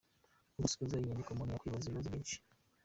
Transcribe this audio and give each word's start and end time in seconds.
Mu 0.53 0.59
gusoza 0.65 0.93
iyi 0.95 1.05
nyandiko 1.07 1.29
umuntu 1.31 1.53
yakwibaza 1.53 1.85
ibibazo 1.87 2.09
byinshi: 2.13 2.37